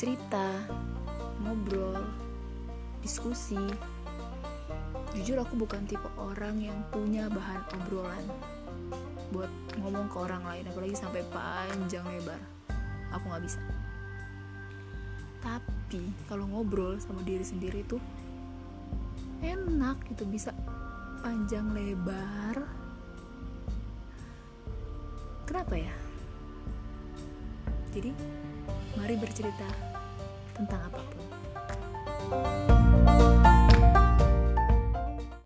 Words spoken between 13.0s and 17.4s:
Aku nggak bisa. Tapi kalau ngobrol sama